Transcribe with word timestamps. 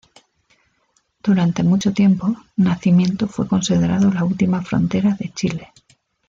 Durante 1.21 1.61
mucho 1.61 1.93
tiempo 1.93 2.35
Nacimiento 2.57 3.27
fue 3.27 3.47
considerado 3.47 4.09
la 4.11 4.23
última 4.23 4.63
frontera 4.63 5.11
de 5.13 5.29
Chile. 5.31 5.73